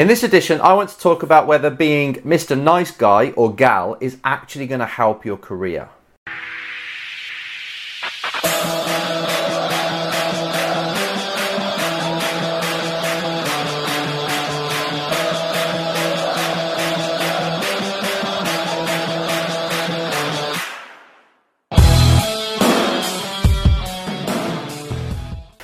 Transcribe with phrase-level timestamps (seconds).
[0.00, 2.58] In this edition, I want to talk about whether being Mr.
[2.58, 5.90] Nice Guy or Gal is actually going to help your career.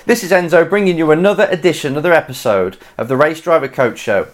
[0.07, 4.29] This is Enzo bringing you another edition, another episode of the Race Driver Coach Show.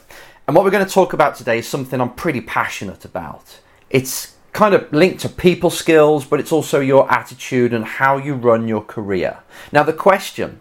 [0.46, 3.58] And what we're going to talk about today is something I'm pretty passionate about.
[3.88, 8.34] It's kind of linked to people skills, but it's also your attitude and how you
[8.34, 9.38] run your career.
[9.72, 10.60] Now, the question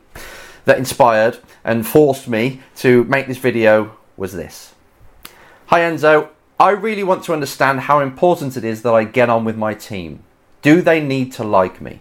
[0.63, 4.75] that inspired and forced me to make this video was this
[5.65, 6.29] Hi, Enzo.
[6.57, 9.73] I really want to understand how important it is that I get on with my
[9.73, 10.23] team.
[10.61, 11.99] Do they need to like me?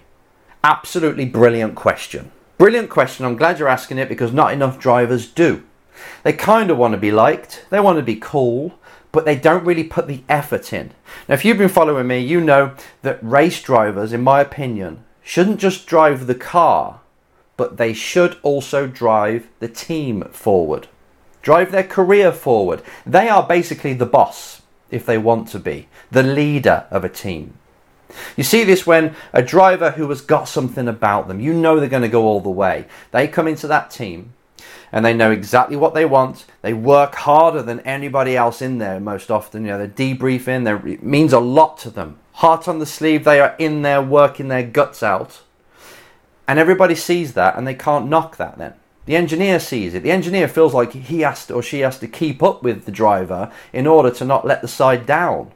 [0.63, 2.31] Absolutely brilliant question.
[2.61, 3.25] Brilliant question.
[3.25, 5.65] I'm glad you're asking it because not enough drivers do.
[6.25, 8.79] They kind of want to be liked, they want to be cool,
[9.13, 10.93] but they don't really put the effort in.
[11.27, 15.59] Now, if you've been following me, you know that race drivers, in my opinion, shouldn't
[15.59, 17.01] just drive the car,
[17.57, 20.87] but they should also drive the team forward,
[21.41, 22.83] drive their career forward.
[23.07, 27.55] They are basically the boss, if they want to be, the leader of a team.
[28.37, 31.89] You see this when a driver who has got something about them, you know they're
[31.89, 32.87] going to go all the way.
[33.11, 34.33] They come into that team
[34.93, 36.47] and they know exactly what they want.
[36.63, 39.65] They work harder than anybody else in there most often.
[39.65, 42.19] You know, they're debriefing, they're, it means a lot to them.
[42.35, 45.43] Heart on the sleeve, they are in there working their guts out.
[46.49, 48.75] And everybody sees that and they can't knock that then.
[49.07, 50.03] The engineer sees it.
[50.03, 52.93] The engineer feels like he has to or she has to keep up with the
[52.93, 55.53] driver in order to not let the side down.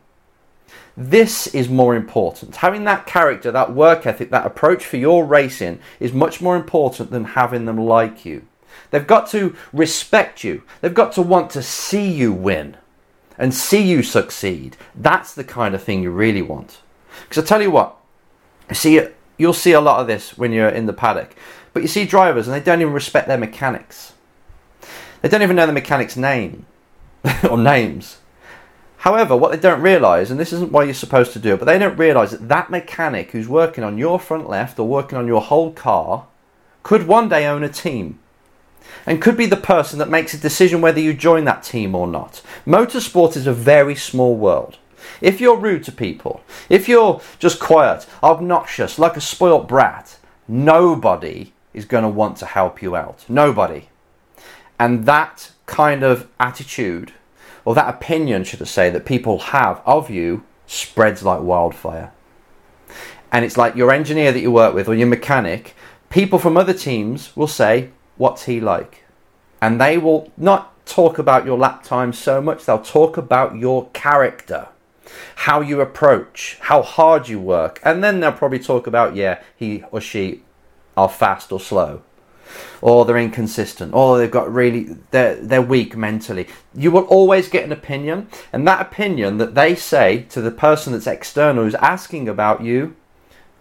[0.97, 2.57] This is more important.
[2.57, 7.11] Having that character, that work ethic, that approach for your racing is much more important
[7.11, 8.47] than having them like you.
[8.91, 10.63] They've got to respect you.
[10.81, 12.77] They've got to want to see you win
[13.37, 14.77] and see you succeed.
[14.95, 16.81] That's the kind of thing you really want.
[17.23, 17.97] Because I tell you what,
[18.73, 19.01] see,
[19.37, 21.35] you'll see a lot of this when you're in the paddock.
[21.73, 24.13] But you see drivers and they don't even respect their mechanics.
[25.23, 26.67] They don't even know the mechanic's name
[27.51, 28.19] or names.
[29.05, 31.67] However, what they don't realise, and this isn't why you're supposed to do it, but
[31.67, 35.27] they don't realise that that mechanic who's working on your front left or working on
[35.27, 36.27] your whole car
[36.83, 38.19] could one day own a team
[39.05, 42.07] and could be the person that makes a decision whether you join that team or
[42.07, 42.41] not.
[42.67, 44.79] Motorsport is a very small world.
[45.21, 50.17] If you're rude to people, if you're just quiet, obnoxious, like a spoilt brat,
[50.49, 53.27] nobody is going to want to help you out.
[53.29, 53.91] Nobody.
[54.79, 57.13] And that kind of attitude
[57.65, 62.13] or that opinion, should I say, that people have of you spreads like wildfire.
[63.33, 65.75] And it's like your engineer that you work with or your mechanic,
[66.11, 69.05] people from other teams will say, What's he like?
[69.61, 73.89] And they will not talk about your lap time so much, they'll talk about your
[73.89, 74.69] character,
[75.37, 77.81] how you approach, how hard you work.
[77.83, 80.43] And then they'll probably talk about, yeah, he or she
[80.97, 82.03] are fast or slow
[82.81, 86.49] or they're inconsistent, or they've got really they're they're weak mentally.
[86.75, 90.93] You will always get an opinion, and that opinion that they say to the person
[90.93, 92.97] that's external who's asking about you,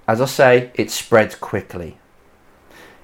[0.07, 1.97] as I say, it spreads quickly.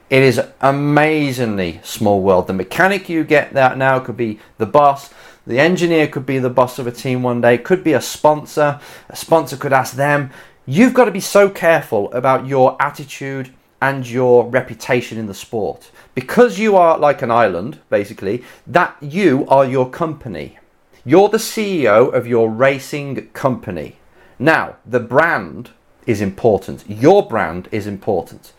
[0.10, 2.48] It is amazingly small world.
[2.48, 5.14] The mechanic you get that now could be the boss.
[5.46, 7.58] The engineer could be the boss of a team one day.
[7.60, 8.80] Could be a sponsor.
[9.10, 10.32] A sponsor could ask them.
[10.66, 13.52] You've got to be so careful about your attitude
[13.82, 15.92] and your reputation in the sport.
[16.16, 20.58] Because you are like an island, basically, that you are your company.
[21.06, 23.98] You're the CEO of your racing company.
[24.38, 25.72] Now, the brand
[26.06, 26.84] is important.
[26.90, 28.54] Your brand is important.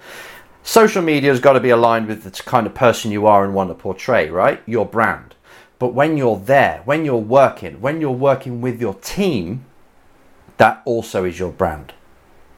[0.62, 3.54] Social media has got to be aligned with the kind of person you are and
[3.54, 4.62] want to portray, right?
[4.66, 5.34] Your brand.
[5.78, 9.64] But when you're there, when you're working, when you're working with your team,
[10.58, 11.94] that also is your brand.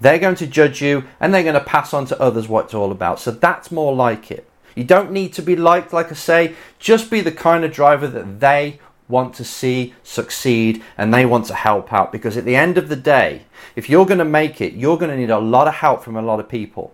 [0.02, 2.74] They're going to judge you and they're going to pass on to others what it's
[2.74, 3.20] all about.
[3.20, 4.50] So that's more like it.
[4.74, 8.08] You don't need to be liked, like I say, just be the kind of driver
[8.08, 12.10] that they want to see succeed and they want to help out.
[12.10, 13.42] Because at the end of the day,
[13.76, 16.16] if you're going to make it, you're going to need a lot of help from
[16.16, 16.92] a lot of people.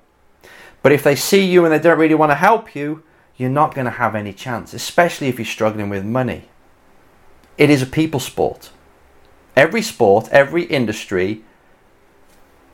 [0.83, 3.03] But if they see you and they don't really want to help you,
[3.39, 6.51] you're not going to have any chance, especially if you're struggling with money.
[7.57, 8.71] It is a people sport.
[9.57, 11.43] Every sport, every industry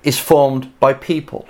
[0.04, 1.48] is formed by people.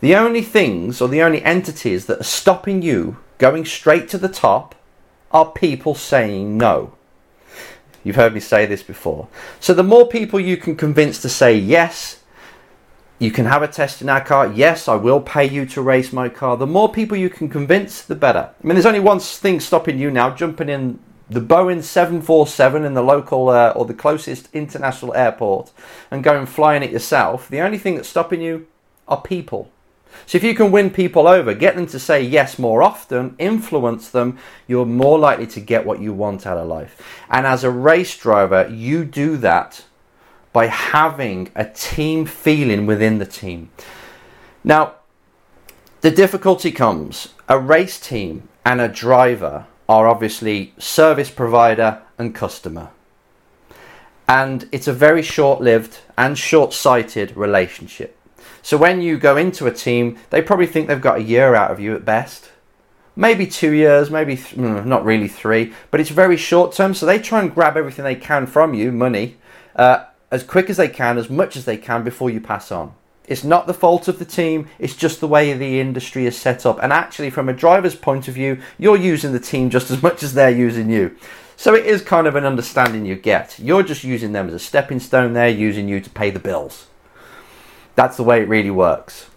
[0.00, 4.28] The only things or the only entities that are stopping you going straight to the
[4.28, 4.74] top
[5.30, 6.94] are people saying no.
[8.04, 9.28] You've heard me say this before.
[9.60, 12.22] So the more people you can convince to say yes,
[13.18, 14.46] you can have a test in our car.
[14.46, 16.56] Yes, I will pay you to race my car.
[16.56, 18.50] The more people you can convince, the better.
[18.62, 21.00] I mean, there's only one thing stopping you now jumping in
[21.30, 25.72] the Boeing 747 in the local uh, or the closest international airport
[26.10, 28.66] and go and flying it yourself, the only thing that's stopping you
[29.06, 29.70] are people.
[30.26, 34.08] So if you can win people over, get them to say yes more often, influence
[34.08, 37.00] them, you're more likely to get what you want out of life.
[37.30, 39.84] And as a race driver, you do that
[40.52, 43.70] by having a team feeling within the team.
[44.64, 44.94] Now,
[46.00, 52.90] the difficulty comes a race team and a driver are obviously service provider and customer.
[54.28, 58.16] And it's a very short lived and short sighted relationship.
[58.60, 61.70] So when you go into a team, they probably think they've got a year out
[61.70, 62.50] of you at best.
[63.16, 66.92] Maybe two years, maybe th- mm, not really three, but it's very short term.
[66.92, 69.38] So they try and grab everything they can from you, money,
[69.74, 72.94] uh, as quick as they can, as much as they can before you pass on.
[73.28, 76.66] It's not the fault of the team, it's just the way the industry is set
[76.66, 76.82] up.
[76.82, 80.22] And actually, from a driver's point of view, you're using the team just as much
[80.22, 81.16] as they're using you.
[81.56, 83.58] So it is kind of an understanding you get.
[83.58, 86.86] You're just using them as a stepping stone, they're using you to pay the bills.
[87.94, 89.28] That's the way it really works.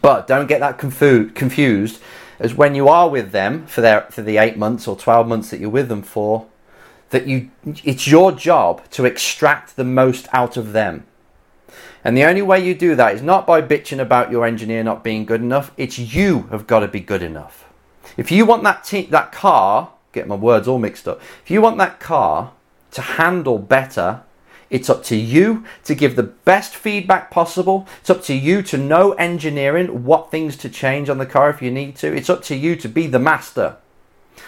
[0.00, 2.00] But don't get that confu- confused
[2.38, 5.50] as when you are with them for their for the 8 months or 12 months
[5.50, 6.46] that you're with them for
[7.10, 7.50] that you
[7.84, 11.04] it's your job to extract the most out of them.
[12.04, 15.04] And the only way you do that is not by bitching about your engineer not
[15.04, 15.72] being good enough.
[15.76, 17.64] It's you have got to be good enough.
[18.16, 21.20] If you want that te- that car, get my words all mixed up.
[21.44, 22.52] If you want that car
[22.92, 24.22] to handle better,
[24.70, 27.86] it's up to you to give the best feedback possible.
[28.00, 31.62] It's up to you to know engineering, what things to change on the car if
[31.62, 32.14] you need to.
[32.14, 33.76] It's up to you to be the master.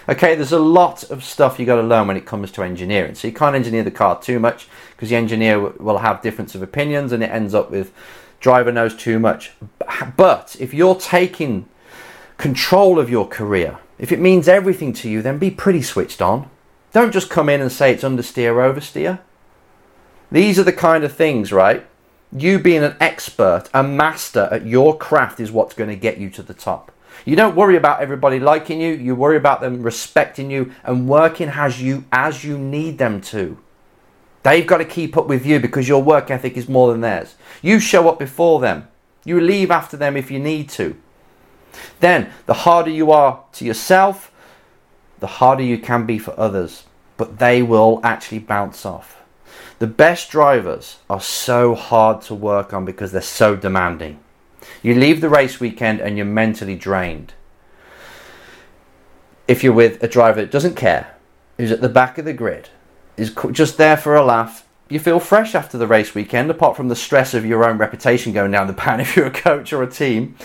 [0.09, 3.15] Okay, there's a lot of stuff you got to learn when it comes to engineering.
[3.15, 6.63] So you can't engineer the car too much because the engineer will have difference of
[6.63, 7.93] opinions and it ends up with
[8.41, 9.53] driver knows too much.
[10.17, 11.69] But if you're taking
[12.39, 16.51] control of your career, if it means everything to you, then be pretty switched on.
[16.93, 19.21] Don't just come in and say it's understeer, oversteer.
[20.33, 21.87] These are the kind of things, right?
[22.33, 26.31] You being an expert, a master at your craft is what's going to get you
[26.31, 26.93] to the top.
[27.25, 31.49] You don't worry about everybody liking you, you worry about them respecting you and working
[31.49, 33.59] as you as you need them to.
[34.43, 37.35] They've got to keep up with you because your work ethic is more than theirs.
[37.61, 38.89] You show up before them.
[39.25, 40.97] You leave after them if you need to.
[42.01, 44.33] Then, the harder you are to yourself,
[45.21, 46.85] the harder you can be for others,
[47.17, 49.23] but they will actually bounce off.
[49.79, 54.21] The best drivers are so hard to work on because they're so demanding.
[54.83, 57.35] You leave the race weekend and you're mentally drained.
[59.49, 61.15] If you're with a driver that doesn't care,
[61.57, 62.69] who's at the back of the grid,
[63.17, 66.89] is just there for a laugh, you feel fresh after the race weekend, apart from
[66.89, 69.83] the stress of your own reputation going down the pan if you're a coach or
[69.83, 70.37] a team.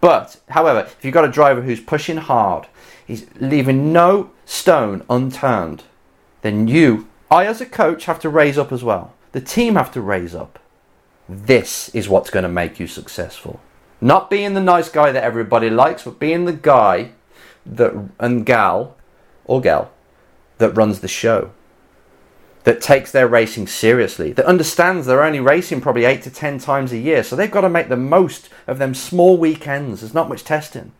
[0.00, 2.68] But, however, if you've got a driver who's pushing hard,
[3.06, 5.82] he's leaving no stone unturned,
[6.42, 9.14] then you, I as a coach, have to raise up as well.
[9.32, 10.58] The team have to raise up.
[11.28, 13.60] This is what's going to make you successful.
[14.00, 17.12] Not being the nice guy that everybody likes, but being the guy
[17.66, 18.96] that and gal
[19.44, 19.90] or gal
[20.58, 21.50] that runs the show.
[22.64, 26.92] That takes their racing seriously, that understands they're only racing probably eight to ten times
[26.92, 30.00] a year, so they've got to make the most of them small weekends.
[30.00, 30.92] There's not much testing.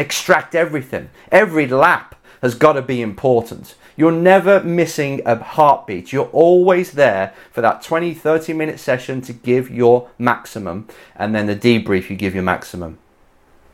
[0.00, 1.10] Extract everything.
[1.30, 3.74] Every lap has got to be important.
[3.98, 6.10] You're never missing a heartbeat.
[6.10, 11.44] You're always there for that 20, 30 minute session to give your maximum, and then
[11.44, 12.96] the debrief, you give your maximum.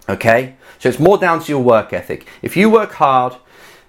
[0.09, 0.56] Okay?
[0.80, 2.26] So it's more down to your work ethic.
[2.42, 3.37] If you work hard,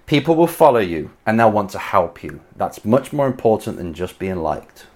[0.06, 2.40] people will follow you and they'll want to help you.
[2.54, 4.86] That's much more important than just being liked.